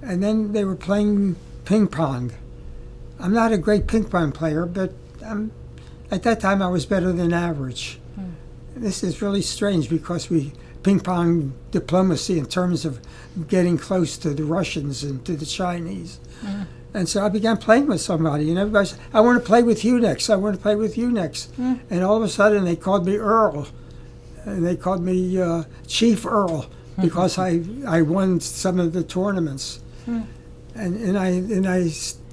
And 0.03 0.23
then 0.23 0.53
they 0.53 0.65
were 0.65 0.77
playing 0.77 1.37
ping 1.65 1.87
pong. 1.89 2.33
I'm 3.19 3.35
not 3.35 3.53
a 3.53 3.59
great 3.59 3.87
ping 3.87 4.05
pong 4.05 4.33
player 4.33 4.67
but 4.67 4.93
um, 5.25 5.53
at 6.11 6.23
that 6.25 6.41
time 6.41 6.63
i 6.63 6.69
was 6.69 6.87
better 6.87 7.13
than 7.13 7.33
average. 7.33 7.99
This 8.77 9.03
is 9.03 9.21
really 9.21 9.43
strange 9.43 9.89
because 9.91 10.31
we 10.31 10.53
ping 10.83 11.01
pong 11.01 11.55
diplomacy 11.71 12.39
in 12.39 12.47
terms 12.47 12.85
of 12.85 13.01
getting 13.49 13.77
close 13.79 14.17
to 14.19 14.31
the 14.31 14.45
Russians 14.45 15.03
and 15.03 15.25
to 15.25 15.37
the 15.37 15.47
Chinese. 15.47 16.19
And 16.93 17.09
so 17.09 17.25
I 17.25 17.29
began 17.29 17.57
playing 17.57 17.87
with 17.87 18.01
somebody, 18.01 18.51
and 18.51 18.59
everybody 18.59 18.87
said, 18.89 18.99
I 19.13 19.21
want 19.21 19.41
to 19.41 19.47
play 19.47 19.63
with 19.63 19.85
you 19.85 20.01
next. 20.01 20.29
I 20.29 20.37
want 20.37 20.57
to 20.57 20.61
play 20.61 20.75
with 20.75 20.99
you 20.99 21.11
next. 21.11 21.57
Mm. 21.57 21.81
And 21.89 22.03
all 22.03 22.17
of 22.17 22.23
a 22.23 22.29
sudden, 22.29 22.65
they 22.65 22.77
called 22.77 23.07
me 23.07 23.17
Earl. 23.17 23.69
And 24.45 24.67
they 24.67 24.77
called 24.77 25.03
me 25.03 25.41
uh, 25.41 25.65
Chief 25.87 26.27
Earl 26.27 26.63
mm-hmm. 26.63 27.03
because 27.03 27.39
I, 27.39 27.63
I 27.87 28.03
won 28.03 28.41
some 28.41 28.81
of 28.81 28.93
the 28.93 29.05
tournaments. 29.05 29.81
Mm. 30.09 30.27
And, 30.75 30.97
and, 30.97 31.19
I, 31.19 31.29
and 31.29 31.69
I 31.69 31.91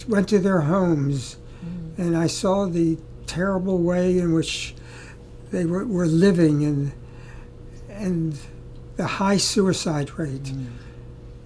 went 0.07 0.29
to 0.29 0.39
their 0.39 0.61
homes, 0.61 1.37
mm. 1.63 1.99
and 1.99 2.17
I 2.17 2.27
saw 2.27 2.65
the 2.65 2.97
terrible 3.27 3.77
way 3.79 4.17
in 4.17 4.33
which 4.33 4.73
they 5.51 5.65
were, 5.65 5.85
were 5.85 6.07
living 6.07 6.63
and 6.63 6.91
and 7.89 8.37
the 8.95 9.05
high 9.05 9.37
suicide 9.37 10.17
rate 10.17 10.53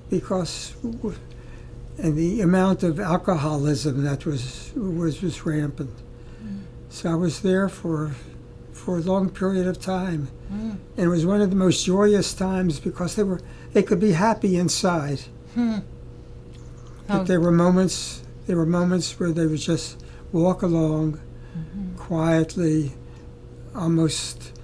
because 0.09 0.73
w- 0.83 1.17
and 1.97 2.17
the 2.17 2.41
amount 2.41 2.83
of 2.83 2.99
alcoholism 2.99 4.03
that 4.03 4.25
was 4.25 4.71
was 4.75 5.21
was 5.21 5.45
rampant. 5.45 5.95
Mm. 6.43 6.61
So 6.89 7.11
I 7.11 7.15
was 7.15 7.41
there 7.41 7.69
for 7.69 8.11
for 8.71 8.97
a 8.97 9.01
long 9.01 9.29
period 9.29 9.67
of 9.67 9.79
time, 9.79 10.29
mm. 10.51 10.71
and 10.71 10.79
it 10.97 11.07
was 11.07 11.25
one 11.25 11.41
of 11.41 11.49
the 11.49 11.55
most 11.55 11.85
joyous 11.85 12.33
times 12.33 12.79
because 12.79 13.15
they 13.15 13.23
were 13.23 13.41
they 13.73 13.83
could 13.83 13.99
be 13.99 14.13
happy 14.13 14.57
inside, 14.57 15.21
hmm. 15.53 15.77
Oh. 15.77 15.81
but 17.07 17.23
there 17.25 17.39
were 17.39 17.51
moments 17.51 18.23
there 18.47 18.57
were 18.57 18.65
moments 18.65 19.19
where 19.19 19.31
they 19.31 19.45
would 19.45 19.59
just 19.59 20.03
walk 20.31 20.61
along 20.61 21.19
mm-hmm. 21.57 21.95
quietly, 21.97 22.93
almost 23.75 24.59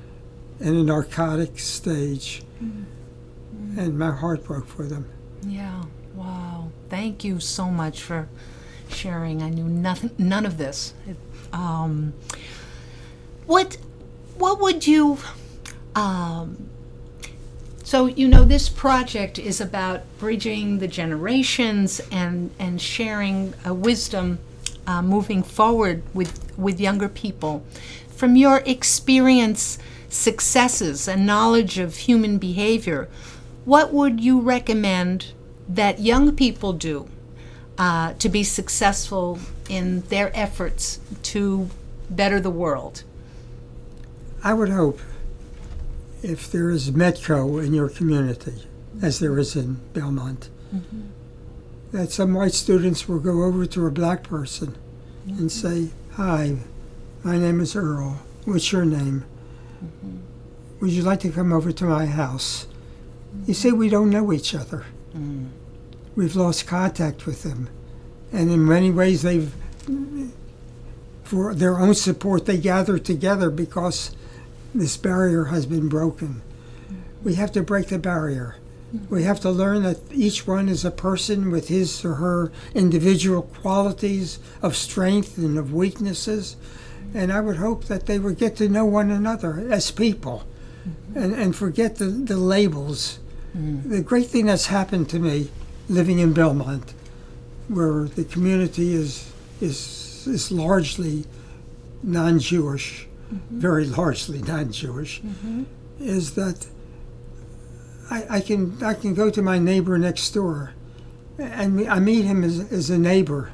in 0.60 0.76
a 0.76 0.84
narcotic 0.84 1.60
stage, 1.60 2.44
mm-hmm. 2.62 3.80
and 3.80 4.00
my 4.00 4.12
heart 4.12 4.44
broke 4.44 4.68
for 4.68 4.84
them. 4.84 5.10
Yeah. 5.46 5.84
Thank 6.90 7.24
you 7.24 7.40
so 7.40 7.66
much 7.66 8.02
for 8.02 8.30
sharing. 8.90 9.42
I 9.44 9.50
knew 9.50 9.66
nothing, 9.66 10.12
none 10.18 10.46
of 10.46 10.58
this. 10.58 10.94
Um, 11.52 12.14
what, 13.46 13.78
what 14.38 14.60
would 14.60 14.88
you? 14.88 15.18
Um, 15.96 16.70
so 17.84 18.06
you 18.06 18.28
know, 18.28 18.44
this 18.44 18.68
project 18.68 19.40
is 19.40 19.62
about 19.62 20.02
bridging 20.20 20.80
the 20.80 20.88
generations 20.90 22.02
and 22.12 22.52
and 22.60 22.82
sharing 22.82 23.54
uh, 23.66 23.74
wisdom, 23.74 24.40
uh, 24.86 25.02
moving 25.02 25.42
forward 25.42 26.04
with 26.14 26.54
with 26.58 26.80
younger 26.80 27.08
people. 27.08 27.66
From 28.10 28.36
your 28.36 28.62
experience, 28.66 29.80
successes, 30.10 31.08
and 31.08 31.26
knowledge 31.26 31.78
of 31.78 31.96
human 31.96 32.38
behavior, 32.38 33.08
what 33.64 33.94
would 33.94 34.20
you 34.20 34.42
recommend 34.42 35.32
that 35.68 36.00
young 36.00 36.36
people 36.36 36.74
do 36.74 37.08
uh, 37.78 38.14
to 38.14 38.30
be 38.30 38.44
successful 38.44 39.40
in 39.70 40.02
their 40.02 40.32
efforts 40.36 41.00
to 41.24 41.70
better 42.10 42.40
the 42.40 42.50
world? 42.50 43.04
I 44.44 44.54
would 44.54 44.70
hope 44.70 45.00
if 46.24 46.52
there 46.52 46.70
is 46.70 46.92
METCO 46.92 47.64
in 47.64 47.74
your 47.74 47.90
community, 47.90 48.64
as 49.02 49.20
there 49.20 49.38
is 49.38 49.56
in 49.56 49.76
Belmont, 49.94 50.50
mm-hmm. 50.74 51.02
that 51.92 52.12
some 52.12 52.34
white 52.34 52.54
students 52.54 53.08
will 53.08 53.20
go 53.20 53.44
over 53.44 53.66
to 53.66 53.86
a 53.86 53.92
black 53.92 54.24
person 54.24 54.76
and 55.26 55.36
mm-hmm. 55.36 55.48
say, 55.48 55.90
Hi, 56.14 56.58
my 57.24 57.38
name 57.38 57.60
is 57.60 57.76
Earl. 57.76 58.20
What's 58.46 58.72
your 58.72 58.86
name? 58.86 59.26
Mm-hmm. 59.84 60.18
Would 60.80 60.92
you 60.92 61.04
like 61.04 61.20
to 61.22 61.30
come 61.30 61.52
over 61.52 61.72
to 61.72 61.86
my 61.86 62.06
house? 62.06 62.68
You 63.46 63.54
see, 63.54 63.72
we 63.72 63.90
don't 63.90 64.10
know 64.10 64.32
each 64.32 64.56
other. 64.56 64.86
We've 66.16 66.36
lost 66.36 66.68
contact 66.68 67.26
with 67.26 67.44
them. 67.44 67.70
And 68.32 68.50
in 68.52 68.66
many 68.66 68.92
ways, 68.92 69.22
they've, 69.22 69.54
for 71.24 71.54
their 71.54 71.80
own 71.80 71.94
support, 71.94 72.46
they 72.46 72.58
gather 72.58 72.98
together 72.98 73.50
because 73.50 74.16
this 74.74 74.98
barrier 74.98 75.46
has 75.46 75.66
been 75.66 75.88
broken. 75.90 76.42
We 77.24 77.36
have 77.36 77.52
to 77.54 77.64
break 77.64 77.88
the 77.88 78.00
barrier. 78.00 78.56
We 79.10 79.24
have 79.24 79.40
to 79.42 79.52
learn 79.52 79.84
that 79.84 80.00
each 80.12 80.48
one 80.48 80.70
is 80.70 80.86
a 80.86 80.92
person 80.92 81.52
with 81.52 81.68
his 81.68 82.06
or 82.06 82.16
her 82.16 82.52
individual 82.74 83.42
qualities 83.42 84.40
of 84.62 84.76
strength 84.76 85.38
and 85.38 85.58
of 85.58 85.74
weaknesses. 85.74 86.56
And 87.14 87.32
I 87.32 87.42
would 87.42 87.58
hope 87.58 87.86
that 87.86 88.06
they 88.06 88.20
would 88.20 88.38
get 88.38 88.56
to 88.58 88.70
know 88.70 88.86
one 88.86 89.12
another 89.12 89.68
as 89.70 89.92
people 89.92 90.46
and, 91.16 91.34
and 91.34 91.56
forget 91.56 91.98
the, 91.98 92.06
the 92.06 92.38
labels. 92.38 93.20
The 93.58 94.02
great 94.02 94.28
thing 94.28 94.46
that's 94.46 94.68
happened 94.68 95.10
to 95.10 95.20
me 95.20 95.50
living 95.90 96.20
in 96.20 96.34
Belmont, 96.34 96.94
where 97.68 98.04
the 98.04 98.24
community 98.24 98.94
is, 98.94 99.32
is, 99.62 100.28
is 100.28 100.52
largely 100.52 101.26
non 102.04 102.40
Jewish, 102.40 103.08
mm-hmm. 103.34 103.60
very 103.60 103.86
largely 103.86 104.42
non 104.42 104.72
Jewish, 104.72 105.22
mm-hmm. 105.22 105.64
is 106.00 106.36
that 106.36 106.68
I, 108.12 108.26
I 108.30 108.40
can 108.42 108.82
I 108.84 108.94
can 108.94 109.14
go 109.14 109.30
to 109.30 109.42
my 109.42 109.58
neighbor 109.58 109.98
next 109.98 110.30
door, 110.32 110.74
and 111.40 111.90
I 111.90 112.00
meet 112.00 112.26
him 112.26 112.44
as, 112.44 112.72
as 112.72 112.90
a 112.90 112.98
neighbor. 112.98 113.52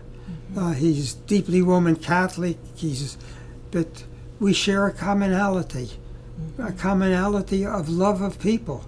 Mm-hmm. 0.52 0.60
Uh, 0.60 0.74
he's 0.74 1.14
deeply 1.14 1.62
Roman 1.62 1.96
Catholic. 1.96 2.58
He's, 2.76 3.18
but 3.72 4.04
we 4.40 4.52
share 4.54 4.86
a 4.86 4.92
commonality, 4.92 5.92
a 6.60 6.74
commonality 6.74 7.66
of 7.66 7.88
love 7.88 8.22
of 8.22 8.40
people. 8.40 8.86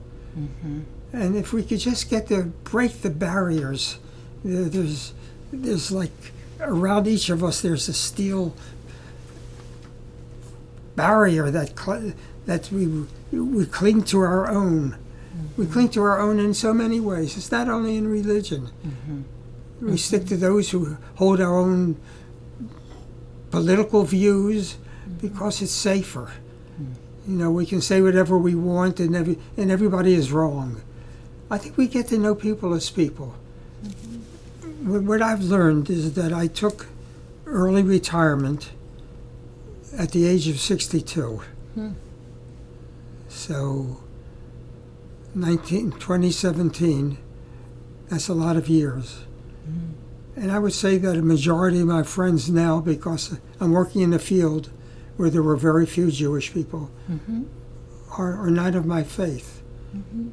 And 1.16 1.38
if 1.38 1.54
we 1.54 1.64
could 1.64 1.80
just 1.80 2.10
get 2.10 2.28
to 2.28 2.44
break 2.44 3.02
the 3.02 3.10
barriers, 3.10 4.00
there's 4.44 5.14
there's 5.52 5.90
like 5.90 6.34
around 6.60 7.08
each 7.08 7.30
of 7.30 7.42
us 7.42 7.62
there's 7.62 7.88
a 7.88 7.94
steel 7.94 8.56
barrier 10.98 11.50
that 11.52 11.80
cl- 11.80 12.12
that 12.46 12.70
we 12.70 13.06
we 13.32 13.66
cling 13.66 14.04
to 14.04 14.20
our 14.20 14.50
own. 14.50 14.98
We 15.56 15.64
mm-hmm. 15.64 15.74
cling 15.74 15.90
to 15.90 16.02
our 16.04 16.20
own 16.20 16.38
in 16.40 16.54
so 16.54 16.74
many 16.74 17.00
ways. 17.00 17.38
It's 17.38 17.52
not 17.52 17.70
only 17.70 17.96
in 17.96 18.10
religion. 18.10 18.68
Mm-hmm. 18.86 19.22
We 19.80 19.88
mm-hmm. 19.88 19.96
stick 19.96 20.26
to 20.26 20.38
those 20.38 20.72
who 20.72 20.98
hold 21.16 21.40
our 21.40 21.58
own 21.58 21.96
political 23.52 24.04
views 24.04 24.78
because 25.22 25.62
it's 25.62 25.72
safer. 25.72 26.32
You 27.26 27.38
know, 27.38 27.52
we 27.52 27.66
can 27.66 27.80
say 27.80 28.02
whatever 28.02 28.38
we 28.38 28.54
want, 28.54 29.00
and 29.00 29.16
every 29.16 29.40
and 29.56 29.72
everybody 29.72 30.14
is 30.14 30.34
wrong. 30.34 30.82
I 31.50 31.58
think 31.58 31.78
we 31.78 31.88
get 31.88 32.08
to 32.08 32.18
know 32.18 32.36
people 32.36 32.74
as 32.74 32.90
people. 32.90 33.36
What 34.84 35.04
what 35.04 35.22
I've 35.22 35.44
learned 35.44 35.90
is 35.90 36.14
that 36.14 36.34
I 36.34 36.48
took 36.48 36.88
early 37.46 37.84
retirement 37.84 38.72
at 39.98 40.12
the 40.12 40.25
age 40.25 40.48
of 40.48 40.60
62. 40.60 41.42
Hmm. 41.75 41.92
So, 43.27 43.98
19, 45.34 45.92
2017, 45.92 47.18
that's 48.10 48.27
a 48.27 48.34
lot 48.34 48.58
of 48.58 48.68
years. 48.68 49.20
Hmm. 49.66 49.92
And 50.36 50.51
I 50.51 50.60
would 50.60 50.74
say 50.74 50.98
that 50.98 51.16
a 51.16 51.22
majority 51.22 51.79
of 51.79 51.88
my 51.88 52.03
friends 52.03 52.50
now, 52.50 52.81
because 52.81 53.38
I'm 53.60 53.72
working 53.72 54.01
in 54.01 54.14
a 54.14 54.20
field 54.20 54.70
where 55.16 55.29
there 55.29 55.44
were 55.44 55.55
very 55.55 55.86
few 55.86 56.12
Jewish 56.12 56.53
people, 56.53 56.92
mm-hmm. 57.10 57.44
are, 58.18 58.38
are 58.38 58.51
not 58.51 58.75
of 58.75 58.86
my 58.86 59.03
faith. 59.03 59.62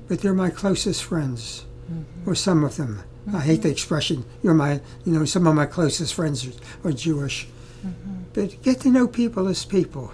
But 0.08 0.20
they're 0.20 0.34
my 0.34 0.50
closest 0.50 1.04
friends, 1.04 1.64
mm-hmm. 1.90 2.28
or 2.28 2.34
some 2.34 2.64
of 2.64 2.76
them. 2.76 3.02
I 3.32 3.40
hate 3.40 3.62
the 3.62 3.68
mm-hmm. 3.68 3.72
expression, 3.72 4.24
you're 4.42 4.54
my, 4.54 4.80
you 5.04 5.12
know, 5.12 5.24
some 5.24 5.46
of 5.46 5.54
my 5.54 5.66
closest 5.66 6.14
friends 6.14 6.46
are, 6.46 6.88
are 6.88 6.92
Jewish. 6.92 7.46
Mm-hmm. 7.86 8.22
But 8.32 8.62
get 8.62 8.80
to 8.80 8.90
know 8.90 9.06
people 9.06 9.48
as 9.48 9.64
people. 9.64 10.12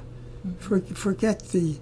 For, 0.58 0.80
forget 0.80 1.48
the, 1.48 1.78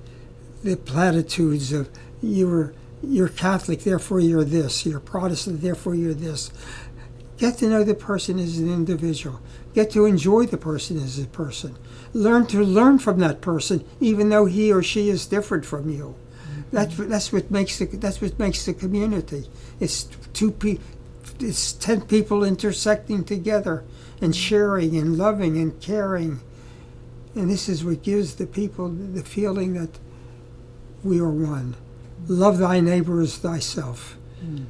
the 0.63 0.77
platitudes 0.77 1.73
of 1.73 1.89
you're, 2.23 2.75
you're 3.03 3.29
Catholic, 3.29 3.81
therefore 3.81 4.21
you're 4.21 4.45
this, 4.45 4.87
you're 4.87 5.01
Protestant, 5.01 5.61
therefore 5.61 5.95
you're 5.95 6.15
this. 6.15 6.51
Get 7.39 7.59
to 7.59 7.69
know 7.69 7.85
the 7.85 7.95
person 7.95 8.39
as 8.39 8.59
an 8.59 8.73
individual. 8.73 9.41
Get 9.75 9.91
to 9.91 10.07
enjoy 10.07 10.47
the 10.47 10.57
person 10.57 10.97
as 10.97 11.19
a 11.19 11.27
person. 11.27 11.77
Learn 12.15 12.47
to 12.47 12.63
learn 12.63 12.99
from 12.99 13.19
that 13.19 13.43
person, 13.43 13.85
even 14.01 14.31
though 14.31 14.47
he 14.47 14.73
or 14.73 14.83
she 14.83 15.11
is 15.11 15.27
different 15.27 15.67
from 15.67 15.91
you. 15.91 16.15
That's 16.73 16.99
what- 16.99 17.09
that's 17.09 17.33
what 17.33 17.51
makes 17.51 17.79
the 17.79 17.87
that's 17.87 18.21
what 18.21 18.39
makes 18.39 18.65
the 18.67 18.75
community. 18.75 19.49
It's 19.81 20.09
two 20.33 20.51
pe- 20.51 20.79
it's 21.41 21.73
ten 21.73 22.03
people 22.03 22.43
intersecting 22.45 23.25
together 23.25 23.85
and 24.21 24.35
sharing 24.35 24.97
and 24.97 25.17
loving 25.17 25.57
and 25.59 25.79
caring, 25.81 26.41
and 27.35 27.51
this 27.51 27.69
is 27.69 27.85
what 27.85 28.03
gives 28.03 28.35
the 28.35 28.47
people 28.47 28.89
the 28.89 29.23
feeling 29.23 29.75
that 29.75 29.99
we 31.05 31.21
are 31.21 31.31
one. 31.31 31.75
Love 32.27 32.59
thy 32.59 32.81
neighbor 32.81 33.21
as 33.21 33.37
thyself. 33.37 34.17
Hmm. 34.41 34.65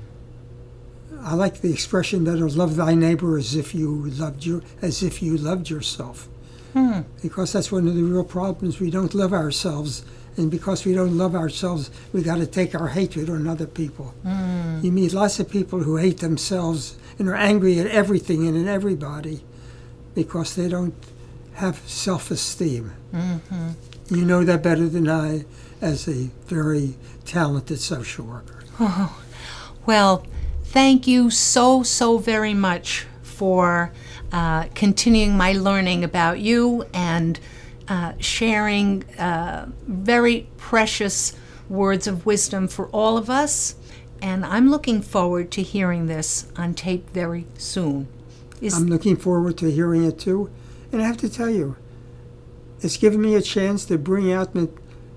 I 1.22 1.35
like 1.35 1.61
the 1.61 1.72
expression 1.72 2.24
better. 2.24 2.48
Love 2.48 2.76
thy 2.76 2.94
neighbor 2.94 3.38
as 3.38 3.54
if 3.56 3.74
you 3.74 4.06
loved 4.11 4.44
you 4.44 4.62
as 4.82 5.02
if 5.02 5.22
you 5.22 5.37
loved 5.37 5.70
yourself. 5.70 6.28
Hmm. 6.74 7.00
Because 7.22 7.52
that's 7.54 7.72
one 7.72 7.88
of 7.88 7.94
the 7.94 8.02
real 8.02 8.24
problems. 8.24 8.80
We 8.80 8.90
don't 8.90 9.14
love 9.14 9.32
ourselves, 9.32 10.04
and 10.37 10.51
because 10.51 10.85
we 10.85 10.92
don't 10.94 11.16
love 11.16 11.35
ourselves, 11.35 11.90
we 12.12 12.22
got 12.22 12.37
to 12.37 12.46
take 12.46 12.75
our 12.75 12.88
hatred 12.88 13.31
on 13.31 13.46
other 13.46 13.66
people. 13.66 14.14
You 14.83 14.92
meet 14.92 15.12
lots 15.12 15.40
of 15.40 15.49
people 15.49 15.81
who 15.81 15.96
hate 15.96 16.18
themselves 16.18 16.96
and 17.18 17.29
are 17.29 17.35
angry 17.35 17.79
at 17.79 17.87
everything 17.87 18.46
and 18.46 18.57
at 18.68 18.72
everybody 18.72 19.40
because 20.14 20.55
they 20.55 20.68
don't 20.68 20.94
have 21.55 21.79
self-esteem. 21.87 22.92
You 24.11 24.25
know 24.25 24.44
that 24.44 24.62
better 24.62 24.88
than 24.88 25.09
I, 25.09 25.44
as 25.81 26.07
a 26.07 26.31
very 26.46 26.94
talented 27.25 27.81
social 27.81 28.25
worker. 28.27 28.62
Oh, 28.79 29.22
Well, 29.87 30.27
thank 30.64 31.07
you 31.07 31.31
so, 31.31 31.85
so 31.85 32.18
very 32.18 32.55
much 32.55 33.07
for 33.22 33.92
uh, 34.33 34.64
continuing 34.75 35.37
my 35.37 35.53
learning 35.53 36.03
about 36.03 36.40
you 36.40 36.85
and 36.92 37.38
uh, 37.88 38.12
sharing 38.18 39.05
uh, 39.18 39.68
very 39.87 40.49
precious 40.57 41.37
words 41.68 42.07
of 42.07 42.27
wisdom 42.27 42.68
for 42.68 42.87
all 42.88 43.16
of 43.16 43.31
us. 43.31 43.77
And 44.22 44.44
I'm 44.44 44.70
looking 44.70 45.03
forward 45.03 45.51
to 45.53 45.62
hearing 45.62 46.07
this 46.07 46.51
on 46.57 46.75
tape 46.75 47.11
very 47.11 47.46
soon. 47.59 48.09
Is, 48.61 48.75
I'm 48.75 48.87
looking 48.87 49.16
forward 49.16 49.59
to 49.59 49.70
hearing 49.70 50.05
it 50.05 50.18
too. 50.18 50.51
And 50.90 51.03
I 51.03 51.07
have 51.07 51.18
to 51.18 51.29
tell 51.29 51.51
you, 51.51 51.77
it's 52.81 52.96
given 52.96 53.20
me 53.20 53.35
a 53.35 53.42
chance 53.42 53.85
to 53.87 53.99
bring 53.99 54.33
out 54.33 54.55
ma- 54.55 54.66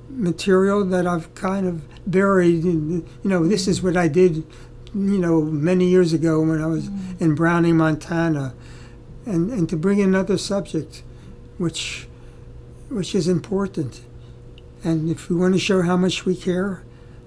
material 0.09 0.83
that 0.85 1.07
I've 1.07 1.33
kind 1.35 1.65
of 1.65 1.83
buried. 2.11 2.65
In, 2.65 3.07
you 3.23 3.29
know, 3.29 3.47
this 3.47 3.67
is 3.67 3.81
what 3.81 3.95
I 3.95 4.07
did, 4.09 4.43
you 4.93 5.19
know, 5.19 5.41
many 5.41 5.85
years 5.85 6.11
ago 6.11 6.41
when 6.41 6.61
I 6.61 6.67
was 6.67 6.89
in 7.19 7.35
Browning, 7.35 7.77
Montana, 7.77 8.53
and 9.25 9.49
and 9.51 9.69
to 9.69 9.77
bring 9.77 10.01
another 10.01 10.37
subject, 10.37 11.03
which 11.57 12.08
which 12.89 13.15
is 13.15 13.27
important. 13.27 14.01
And 14.83 15.09
if 15.09 15.29
we 15.29 15.35
want 15.35 15.53
to 15.53 15.59
show 15.59 15.81
how 15.81 15.97
much 15.97 16.25
we 16.25 16.35
care, 16.35 16.83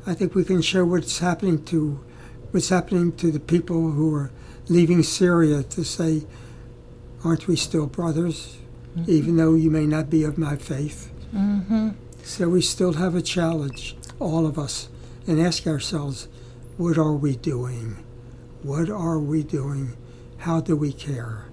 I 0.07 0.15
think 0.15 0.35
we 0.35 0.45
can 0.45 0.63
show 0.63 0.85
what's 0.85 1.19
happening 1.19 1.65
to 1.67 2.03
what's 2.51 2.69
happening 2.69 3.13
to 3.17 3.31
the 3.31 3.41
people 3.41 3.93
who 3.93 4.15
are 4.15 4.31
leaving 4.69 5.03
Syria 5.03 5.63
to 5.63 5.85
say, 5.85 6.27
aren't 7.25 7.49
we 7.49 7.57
still 7.57 7.87
brothers, 7.87 8.59
even 9.07 9.37
though 9.37 9.55
you 9.55 9.71
may 9.71 9.87
not 9.87 10.11
be 10.11 10.25
of 10.25 10.37
my 10.37 10.57
faith? 10.57 11.11
mm-hmm. 11.35 11.91
So 12.25 12.49
we 12.49 12.61
still 12.61 12.95
have 12.95 13.15
a 13.15 13.23
challenge, 13.23 13.97
all 14.21 14.47
of 14.47 14.59
us, 14.59 14.89
and 15.27 15.41
ask 15.41 15.67
ourselves, 15.67 16.29
what 16.77 16.99
are 16.99 17.15
we 17.15 17.37
doing? 17.37 18.05
What 18.63 18.91
are 18.91 19.19
we 19.19 19.43
doing? 19.43 19.97
How 20.39 20.61
do 20.61 20.77
we 20.77 20.93
care? 20.93 21.47